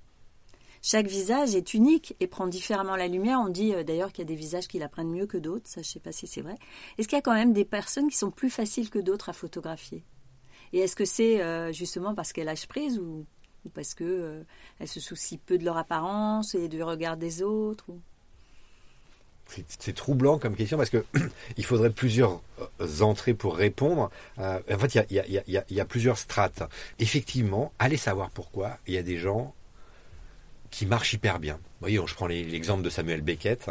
[0.87, 3.41] Chaque visage est unique et prend différemment la lumière.
[3.41, 5.67] On dit euh, d'ailleurs qu'il y a des visages qui la prennent mieux que d'autres.
[5.67, 6.57] Ça, je ne sais pas si c'est vrai.
[6.99, 9.33] Est-ce qu'il y a quand même des personnes qui sont plus faciles que d'autres à
[9.33, 10.05] photographier?
[10.75, 13.25] Et est-ce que c'est euh, justement parce qu'elles lâchent prise ou,
[13.73, 14.45] parce qu'elles euh,
[14.85, 17.87] se soucient peu de leur apparence et du regard des autres
[19.49, 21.03] C'est troublant comme question parce que
[21.57, 22.43] il faudrait plusieurs
[23.01, 24.11] entrées pour répondre.
[24.37, 26.63] en fait, il y y a, plusieurs strates.
[26.99, 28.77] Effectivement, allez savoir pourquoi.
[28.87, 29.55] Il y a des gens
[30.75, 31.55] qui marche hyper bien.
[31.55, 33.71] Vous voyez, je prends l'exemple de Samuel Beckett.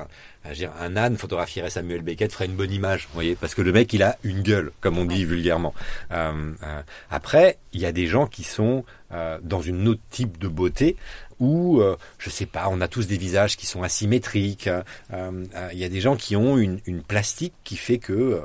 [0.79, 3.91] Un âne photographierait Samuel Beckett ferait une bonne image, vous voyez, parce que le mec
[3.91, 5.73] il a une gueule, comme on dit vulgairement.
[6.11, 10.37] Euh, euh, après, il y a des gens qui sont euh, dans une autre type
[10.37, 10.95] de beauté
[11.39, 11.81] où,
[12.19, 14.69] je sais pas, on a tous des visages qui sont asymétriques.
[15.11, 18.41] Il y a des gens qui ont une, plastique qui fait que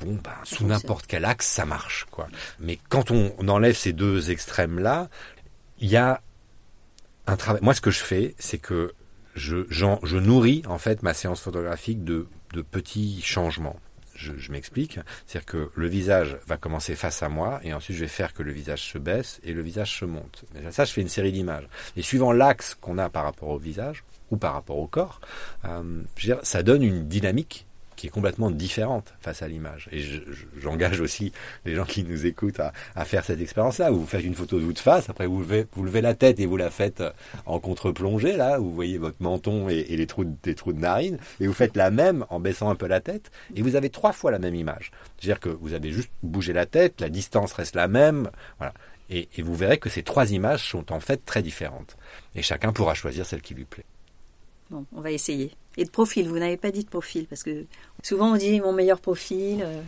[0.00, 2.28] bon, bah, sous n'importe quel axe, ça marche, quoi.
[2.58, 5.08] Mais quand on enlève ces deux extrêmes-là,
[5.78, 6.20] il y a
[7.62, 8.92] moi, ce que je fais, c'est que
[9.34, 12.26] je, je nourris en fait ma séance photographique de,
[12.70, 13.78] petits changements.
[14.14, 14.98] Je, m'explique.
[15.26, 18.42] C'est-à-dire que le visage va commencer face à moi et ensuite je vais faire que
[18.42, 20.44] le visage se baisse et le visage se monte.
[20.70, 21.66] ça, je fais une série d'images.
[21.96, 25.22] Et suivant l'axe qu'on a par rapport au visage ou par rapport au corps,
[25.64, 26.02] euh,
[26.42, 27.66] ça donne une dynamique
[28.00, 29.90] qui est complètement différente face à l'image.
[29.92, 30.02] Et
[30.56, 31.32] j'engage aussi
[31.66, 34.72] les gens qui nous écoutent à, faire cette expérience-là, vous faites une photo de vous
[34.72, 37.02] de face, après vous levez, vous levez la tête et vous la faites
[37.44, 41.52] en contre-plongée, là, vous voyez votre menton et, les trous, des de narine, et vous
[41.52, 44.38] faites la même en baissant un peu la tête, et vous avez trois fois la
[44.38, 44.92] même image.
[45.18, 48.72] C'est-à-dire que vous avez juste bougé la tête, la distance reste la même, voilà.
[49.10, 51.98] Et, et vous verrez que ces trois images sont en fait très différentes.
[52.34, 53.84] Et chacun pourra choisir celle qui lui plaît.
[54.70, 55.50] Bon, on va essayer.
[55.80, 57.64] Et de profil, vous n'avez pas dit de profil, parce que
[58.02, 59.62] souvent on dit mon meilleur profil.
[59.62, 59.80] Euh.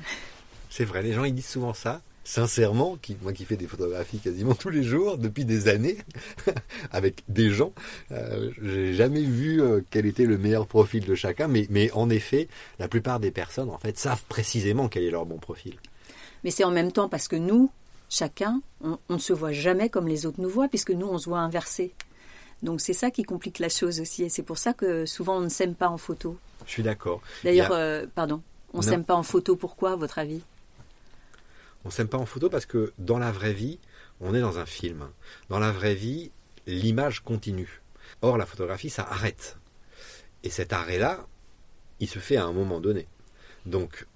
[0.71, 2.01] C'est vrai, les gens ils disent souvent ça.
[2.25, 5.99] Sincèrement, qui, moi qui fais des photographies quasiment tous les jours depuis des années
[6.93, 7.75] avec des gens,
[8.11, 12.09] euh, j'ai jamais vu euh, quel était le meilleur profil de chacun, mais, mais en
[12.09, 15.75] effet, la plupart des personnes en fait savent précisément quel est leur bon profil.
[16.43, 17.71] Mais c'est en même temps parce que nous,
[18.09, 21.19] chacun, on, on ne se voit jamais comme les autres nous voient, puisque nous on
[21.19, 21.93] se voit inversé.
[22.63, 24.23] Donc c'est ça qui complique la chose aussi.
[24.25, 26.39] Et c'est pour ça que souvent on ne s'aime pas en photo.
[26.67, 27.21] Je suis d'accord.
[27.45, 29.57] D'ailleurs, euh, pardon, on ne s'aime pas en photo.
[29.57, 30.43] Pourquoi, à votre avis?
[31.85, 33.79] On ne s'aime pas en photo parce que dans la vraie vie,
[34.21, 35.09] on est dans un film.
[35.49, 36.31] Dans la vraie vie,
[36.67, 37.83] l'image continue.
[38.21, 39.57] Or, la photographie, ça arrête.
[40.45, 41.27] Et cet arrêt-là,
[41.99, 43.07] il se fait à un moment donné.
[43.67, 44.07] Donc,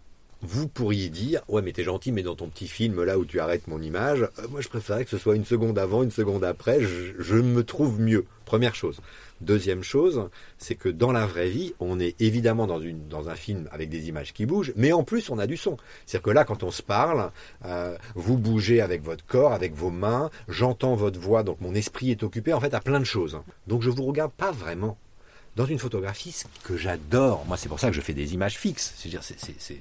[0.47, 3.41] vous pourriez dire ouais mais t'es gentil mais dans ton petit film là où tu
[3.41, 6.45] arrêtes mon image euh, moi je préférerais que ce soit une seconde avant une seconde
[6.45, 8.27] après je, me trouve mieux.
[8.45, 9.01] Première chose.
[9.41, 13.35] Deuxième chose c'est que dans la vraie vie on est évidemment dans une dans un
[13.35, 15.79] film avec des images qui bougent mais en plus on a du son.
[16.07, 17.33] C'est à dire que là quand on se parle
[17.65, 22.13] euh, vous bougez avec votre corps avec vos mains j'entends votre voix donc mon esprit
[22.13, 23.41] est occupé en fait à plein de choses.
[23.67, 24.97] Donc je vous regarde pas vraiment
[25.57, 28.59] dans une photographie, ce que j'adore, moi c'est pour ça que je fais des images
[28.59, 29.23] fixes, c'est-à-dire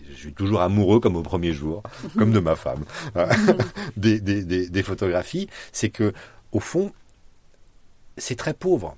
[0.10, 1.84] je suis toujours amoureux comme au premier jour,
[2.18, 2.86] comme de ma femme,
[3.98, 6.14] des, des, photographies, c'est que
[6.54, 6.94] au fond,
[8.18, 8.96] c'est très pauvre.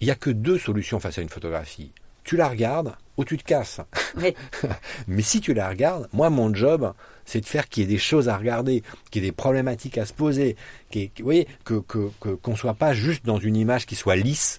[0.00, 1.92] Il n'y a que deux solutions face à une photographie.
[2.24, 3.80] Tu la regardes ou tu te casses.
[5.06, 6.92] Mais si tu la regardes, moi mon job,
[7.24, 9.98] c'est de faire qu'il y ait des choses à regarder, qu'il y ait des problématiques
[9.98, 10.56] à se poser,
[10.92, 14.58] vous voyez, que qu'on que, soit pas juste dans une image qui soit lisse,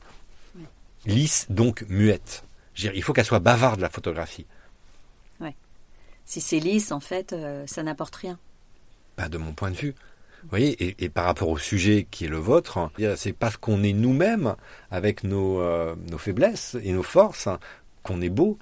[1.05, 2.43] lisse, donc muette.
[2.77, 4.45] il faut qu'elle soit bavarde, la photographie.
[5.39, 5.55] Ouais.
[6.25, 8.39] Si c'est lisse, en fait, euh, ça n'apporte rien.
[9.15, 9.95] Pas de mon point de vue.
[10.43, 13.93] Vous voyez, et, par rapport au sujet qui est le vôtre, c'est parce qu'on est
[13.93, 14.55] nous-mêmes,
[14.89, 17.47] avec nos, euh, nos, faiblesses et nos forces,
[18.01, 18.57] qu'on est beau.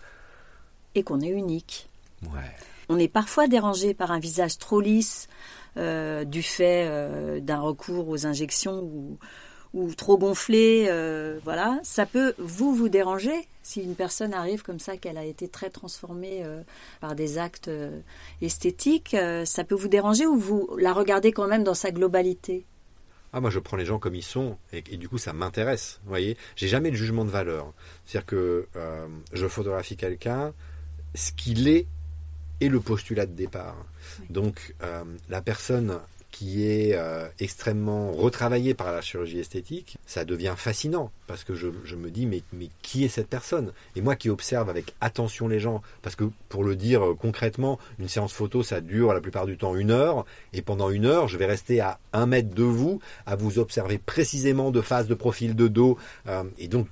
[0.94, 1.90] Et qu'on est unique.
[2.24, 2.52] Ouais.
[2.90, 5.30] On est parfois dérangé par un visage trop lisse,
[5.78, 9.18] euh, du fait d'un recours aux injections ou,
[9.74, 14.80] ou trop gonflé, euh, voilà, ça peut vous vous déranger si une personne arrive comme
[14.80, 16.64] ça qu'elle a été très transformée euh,
[17.02, 18.00] par des actes euh,
[18.42, 22.66] esthétiques, ça peut vous déranger ou vous la regardez quand même dans sa globalité?
[23.32, 26.00] Ah, moi, je prends les gens comme ils sont et, du coup, ça m'intéresse.
[26.04, 27.74] Vous voyez, j'ai jamais de jugement de valeur.
[28.06, 28.68] C'est-à-dire que
[29.34, 30.52] je photographie quelqu'un,
[31.14, 31.86] ce qu'il est
[32.60, 33.86] est le postulat de départ.
[34.32, 34.74] Donc,
[35.30, 36.00] la personne
[36.32, 41.96] qui est euh, extrêmement retravaillé par la chirurgie esthétique, ça devient fascinant parce que je,
[41.96, 43.72] me dis mais, mais qui est cette personne?
[43.96, 47.80] Et moi qui observe avec attention les gens, parce que pour le dire euh, concrètement,
[48.00, 51.28] une séance photo ça dure la plupart du temps une heure et pendant une heure
[51.28, 55.16] je vais rester à un mètre de vous à vous observer précisément de face, de
[55.16, 56.88] profil, de dos euh, et donc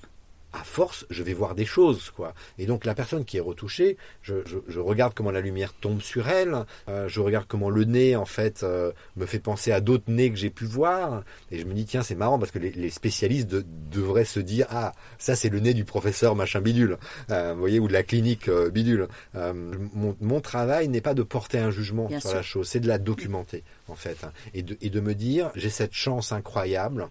[0.60, 2.34] à force, je vais voir des choses, quoi.
[2.58, 4.42] Et donc la personne qui est retouchée, je,
[4.80, 8.64] regarde comment la lumière tombe sur elle, euh, je regarde comment le nez, en fait,
[8.64, 11.86] euh, me fait penser à d'autres nez que j'ai pu voir, et je me dis
[11.86, 13.54] tiens c'est marrant parce que les, spécialistes
[13.92, 16.98] devraient se dire ah ça c'est le nez du professeur machin bidule,
[17.32, 19.08] euh, vous voyez ou de la clinique bidule.
[19.34, 23.64] Mon, travail n'est pas de porter un jugement sur la chose, c'est de la documenter
[23.88, 24.32] en fait, hein.
[24.54, 27.10] et, de, et de me dire j'ai cette chance incroyable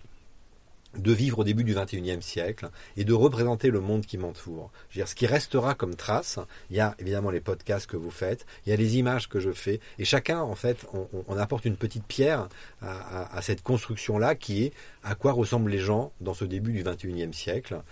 [0.99, 4.71] de vivre au début du XXIe siècle et de représenter le monde qui m'entoure.
[4.93, 6.39] ce qui restera comme trace,
[6.71, 9.41] il y a évidemment les podcasts que vous faites, il y a les images que
[9.41, 12.49] je fais, et chacun, en fait, on, apporte une petite pierre
[12.81, 17.33] à, cette construction-là qui est à quoi ressemblent les gens dans ce début du XXIe
[17.33, 17.83] siècle,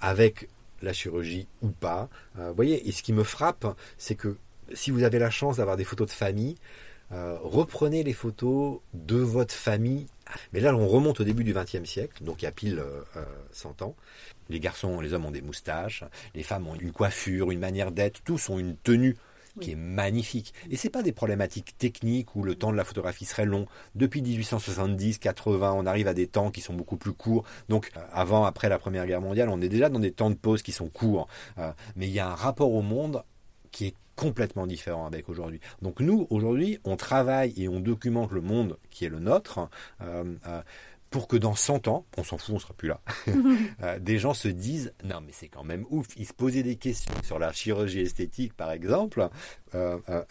[0.00, 0.48] avec
[0.82, 2.08] la chirurgie ou pas.
[2.38, 3.66] Euh, vous voyez, et ce qui me frappe,
[3.98, 4.36] c'est que
[4.72, 6.56] si vous avez la chance d'avoir des photos de famille,
[7.12, 10.06] euh, reprenez les photos de votre famille
[10.52, 12.82] mais là, on remonte au début du XXe siècle, donc il y a pile
[13.52, 13.94] 100 euh, ans.
[14.48, 18.22] Les garçons, les hommes ont des moustaches, les femmes ont une coiffure, une manière d'être,
[18.22, 19.16] tous ont une tenue
[19.58, 20.52] qui est magnifique.
[20.70, 23.66] Et c'est pas des problématiques techniques où le temps de la photographie serait long.
[23.94, 27.44] Depuis 1870, 80, on arrive à des temps qui sont beaucoup plus courts.
[27.70, 30.34] Donc euh, avant, après la Première Guerre mondiale, on est déjà dans des temps de
[30.34, 31.26] pause qui sont courts.
[31.56, 33.22] Euh, mais il y a un rapport au monde
[33.70, 35.60] qui est complètement différent avec aujourd'hui.
[35.82, 39.68] Donc nous, aujourd'hui, on travaille et on documente le monde qui est le nôtre.
[40.00, 40.62] Euh, euh,
[41.08, 43.00] pour que dans 100 ans, on s'en fout, on sera plus là,
[43.82, 46.08] euh, des gens se disent non mais c'est quand même ouf.
[46.16, 49.28] Ils se posaient des questions sur la chirurgie esthétique par exemple,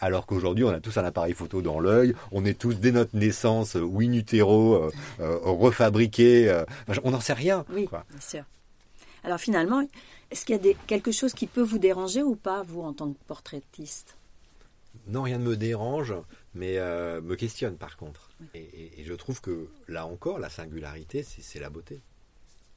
[0.00, 3.16] alors qu'aujourd'hui on a tous un appareil photo dans l'œil, on est tous dès notre
[3.16, 6.62] naissance ou in utero refabriqués,
[7.02, 7.64] on n'en sait rien.
[7.72, 8.44] Oui, bien sûr.
[9.26, 9.84] Alors finalement,
[10.30, 12.92] est-ce qu'il y a des, quelque chose qui peut vous déranger ou pas, vous, en
[12.92, 14.16] tant que portraitiste?
[15.08, 16.14] Non, rien ne me dérange,
[16.54, 18.30] mais euh, me questionne par contre.
[18.54, 22.00] Et, je trouve que là encore, la singularité, c'est la beauté.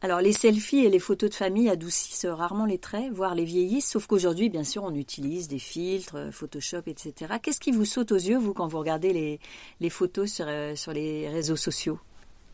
[0.01, 3.91] Alors les selfies et les photos de famille adoucissent rarement les traits, voire les vieillissent,
[3.91, 7.35] sauf qu'aujourd'hui, bien sûr, on utilise des filtres, euh, Photoshop, etc.
[7.43, 9.39] Qu'est-ce qui vous saute aux yeux, vous, quand vous regardez les,
[9.81, 11.99] les photos sur, euh, sur les réseaux sociaux?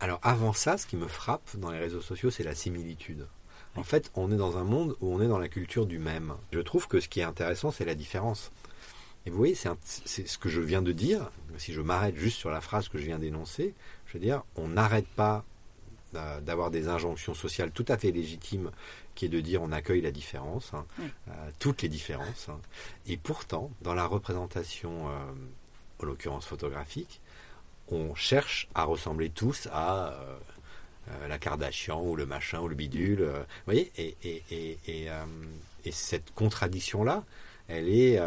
[0.01, 3.25] Alors avant ça, ce qui me frappe dans les réseaux sociaux, c'est la similitude.
[3.75, 6.35] En fait, on est dans un monde où on est dans la culture du même.
[6.51, 8.51] Je trouve que ce qui est intéressant, c'est la différence.
[9.25, 11.31] Et vous voyez, c'est ce que je viens de dire.
[11.57, 13.73] Si je m'arrête juste sur la phrase que je viens d'énoncer,
[14.05, 15.43] je veux dire, on n'arrête pas
[16.15, 18.71] euh, d'avoir des injonctions sociales tout à fait légitimes,
[19.15, 20.85] qui est de dire on accueille la différence, hein,
[21.27, 22.47] euh, toutes les différences.
[22.49, 22.59] Hein.
[23.07, 25.33] Et pourtant, dans la représentation, euh,
[26.01, 27.19] en l'occurrence photographique,
[27.89, 30.38] on cherche à ressembler tous à euh,
[31.27, 33.21] la Kardashian ou le machin ou le bidule.
[33.21, 34.43] Euh, vous voyez et, et,
[34.87, 35.25] et, euh,
[35.83, 37.23] et, cette contradiction-là,
[37.67, 38.19] elle est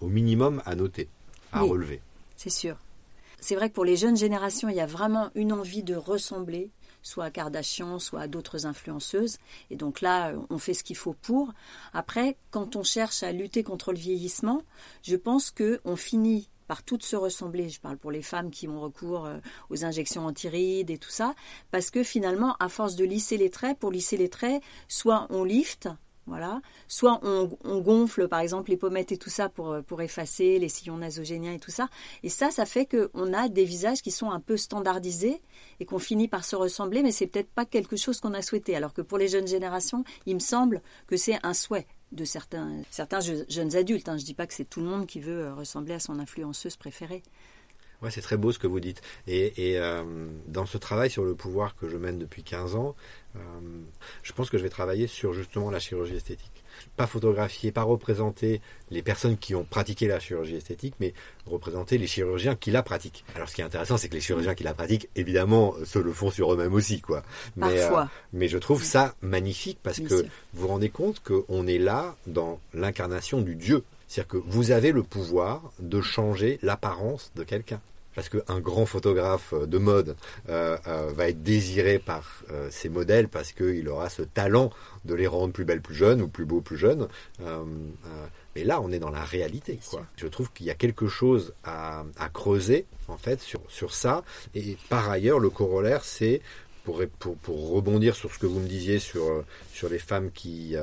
[0.00, 1.08] au minimum à noter,
[1.52, 2.00] à relever.
[2.36, 2.76] C'est sûr.
[3.40, 6.70] C'est vrai que pour les jeunes générations, il y a vraiment une envie de ressembler,
[7.02, 9.38] soit à Kardashian, soit à d'autres influenceuses.
[9.70, 11.52] Et donc là, on fait ce qu'il faut pour.
[11.92, 14.62] Après, quand on cherche à lutter contre le vieillissement,
[15.02, 17.68] je pense qu'on finit par toutes se ressembler.
[17.68, 19.38] Je parle pour les femmes qui ont recours euh,
[19.70, 21.34] aux injections antirides et tout ça,
[21.70, 25.44] parce que finalement, à force de lisser les traits, pour lisser les traits, soit on
[25.44, 25.88] lift,
[26.26, 27.48] voilà, soit on,
[27.80, 31.52] gonfle par exemple les pommettes et tout ça pour, euh, pour effacer les sillons nasogéniens
[31.52, 31.88] et tout ça.
[32.22, 35.42] Et ça, ça fait qu'on a des visages qui sont un peu standardisés
[35.80, 38.74] et qu'on finit par se ressembler, mais c'est peut-être pas quelque chose qu'on a souhaité.
[38.74, 42.82] Alors que pour les jeunes générations, il me semble que c'est un souhait de certains,
[42.90, 44.08] certains jeunes adultes.
[44.08, 44.16] Hein.
[44.16, 46.18] Je ne dis pas que c'est tout le monde qui veut euh, ressembler à son
[46.18, 47.22] influenceuse préférée.
[48.02, 49.00] Ouais, c'est très beau ce que vous dites.
[49.26, 52.94] Et, euh, dans ce travail sur le pouvoir que je mène depuis 15 ans,
[53.36, 53.40] euh,
[54.22, 56.63] je pense que je vais travailler sur justement la chirurgie esthétique
[56.96, 58.60] pas photographier, pas représenter
[58.90, 61.14] les personnes qui ont pratiqué la chirurgie esthétique, mais
[61.46, 63.24] représenter les chirurgiens qui la pratiquent.
[63.34, 66.12] Alors ce qui est intéressant, c'est que les chirurgiens qui la pratiquent, évidemment, se le
[66.12, 67.22] font sur eux-mêmes aussi, quoi.
[67.56, 71.78] Mais, euh, mais je trouve ça magnifique parce que vous vous rendez compte qu'on est
[71.78, 73.84] là dans l'incarnation du Dieu.
[74.06, 77.80] C'est-à-dire que vous avez le pouvoir de changer l'apparence de quelqu'un
[78.14, 80.16] parce qu'un grand photographe de mode
[80.48, 84.70] euh, euh, va être désiré par euh, ses modèles parce qu'il aura ce talent
[85.04, 87.08] de les rendre plus belles plus jeunes ou plus beaux plus jeunes.
[88.56, 89.80] mais là, on est dans la réalité.
[89.90, 90.06] Quoi.
[90.16, 94.24] Je trouve qu'il y a quelque chose à, creuser en fait sur, sur ça.
[94.54, 96.40] Et par ailleurs, le corollaire, c'est
[96.84, 100.76] pour, pour, pour, rebondir sur ce que vous me disiez sur, sur les femmes qui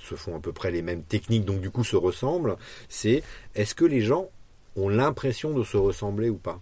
[0.00, 2.56] se font à peu près les mêmes techniques, donc du coup se ressemblent,
[2.88, 3.22] c'est
[3.54, 4.30] est-ce que les gens
[4.76, 6.60] ont l'impression de se ressembler ou pas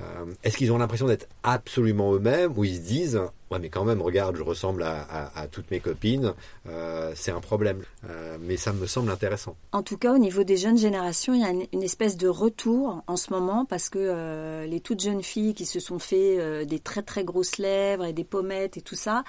[0.00, 3.20] euh, Est-ce qu'ils ont l'impression d'être absolument eux-mêmes ou ils se disent
[3.50, 6.34] ouais mais quand même regarde je ressemble à, toutes mes copines
[6.68, 9.56] euh, c'est un problème euh, mais ça me semble intéressant.
[9.72, 13.02] En tout cas au niveau des jeunes générations il y a une, espèce de retour
[13.06, 17.02] en ce moment parce que les toutes jeunes filles qui se sont fait des très
[17.02, 19.24] très grosses lèvres et des pommettes et tout ça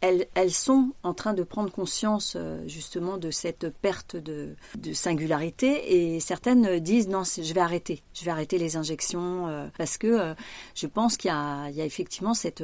[0.00, 4.54] elles, sont en train de prendre conscience euh, justement de cette perte de,
[4.92, 9.98] singularité et certaines disent non, je vais arrêter, je vais arrêter les injections euh, parce
[9.98, 10.34] que euh,
[10.74, 12.62] je pense qu'il y, a, effectivement cette,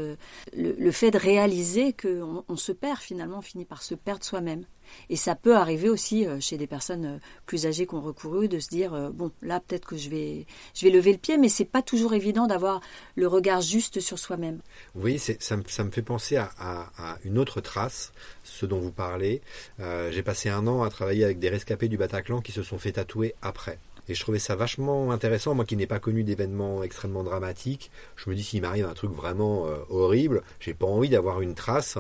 [0.57, 4.64] le, fait de réaliser qu'on on se perd finalement, on finit par se perdre soi-même.
[5.09, 8.48] Et ça peut arriver aussi euh, chez des personnes euh, plus âgées qui ont recouru
[8.48, 11.38] de se dire euh, bon là peut-être que je vais je vais lever le pied,
[11.38, 12.81] mais c'est pas toujours évident d'avoir
[13.16, 14.61] le regard juste sur soi-même.
[14.94, 18.12] Oui, ça, ça me fait penser à, une autre trace,
[18.44, 19.42] ce dont vous parlez.
[19.78, 22.92] J'ai passé un an à travailler avec des rescapés du Bataclan qui se sont fait
[22.92, 23.78] tatouer après.
[24.09, 27.90] Et je trouvais ça vachement intéressant, moi qui n'ai pas connu d'événements extrêmement dramatiques.
[28.16, 31.98] Je me dis s'il m'arrive un truc vraiment horrible, j'ai pas envie d'avoir une trace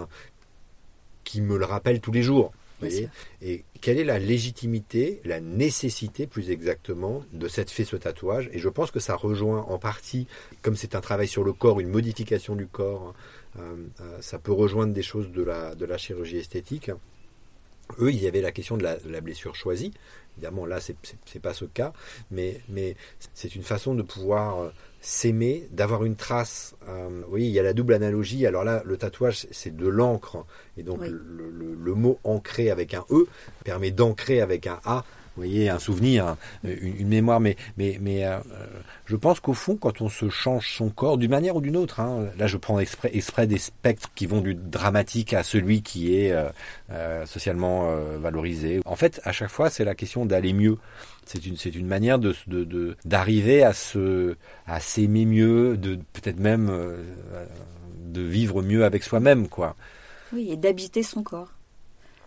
[1.24, 2.52] qui me le rappelle tous les jours.
[3.42, 8.48] Et quelle est la légitimité, la nécessité plus exactement de cette fait ce tatouage?
[8.52, 10.26] Et je pense que ça rejoint en partie,
[10.62, 13.14] comme c'est un travail sur le corps, une modification du corps,
[13.58, 16.90] euh, euh, ça peut rejoindre des choses de la, de la chirurgie esthétique.
[17.98, 19.92] Eux, il y avait la question de la, de la blessure choisie.
[20.36, 20.96] Évidemment, là, c'est
[21.34, 21.92] n'est pas ce cas,
[22.30, 22.96] mais, mais
[23.34, 24.70] c'est une façon de pouvoir euh,
[25.02, 26.74] s'aimer, d'avoir une trace.
[26.88, 28.46] Euh, oui, il y a la double analogie.
[28.46, 30.46] Alors là, le tatouage, c'est de l'encre.
[30.78, 33.26] Et donc, le, mot ancré avec un E
[33.64, 35.04] permet d'ancrer avec un A
[35.36, 37.40] voyez, un souvenir, une, mémoire.
[37.40, 38.26] Mais, mais, mais
[39.06, 42.00] je pense qu'au fond, quand on se change son corps d'une manière ou d'une autre,
[42.00, 46.34] hein, là je prends exprès, des spectres qui vont du dramatique à celui qui est
[47.26, 48.80] socialement valorisé.
[48.84, 50.78] En fait, à chaque fois, c'est la question d'aller mieux.
[51.24, 56.40] C'est une, c'est une manière de, de, d'arriver à se, à s'aimer mieux, de peut-être
[56.40, 56.70] même
[58.12, 59.76] de vivre mieux avec soi-même, quoi.
[60.32, 61.52] Oui, et d'habiter son corps.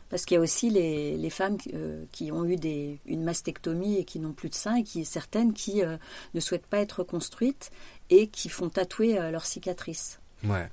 [0.09, 3.97] Parce qu'il y a aussi les, les femmes euh, qui ont eu des, une mastectomie
[3.97, 5.97] et qui n'ont plus de seins, et qui certaines qui euh,
[6.33, 7.71] ne souhaitent pas être construites
[8.09, 10.19] et qui font tatouer euh, leurs cicatrices.
[10.43, 10.69] Ouais,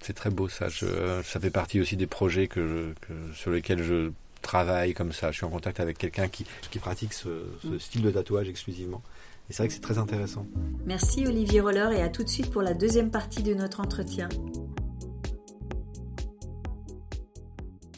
[0.00, 0.66] c'est très beau ça.
[0.70, 2.92] ça fait partie aussi des projets que,
[3.34, 4.10] sur lesquels je
[4.42, 5.30] travaille comme ça.
[5.30, 7.80] Je suis en contact avec quelqu'un qui, qui pratique ce, ce mm.
[7.80, 9.02] style de tatouage exclusivement.
[9.48, 10.44] Et c'est vrai que c'est très intéressant.
[10.84, 14.28] Merci Olivier Roller et à tout de suite pour la deuxième partie de notre entretien.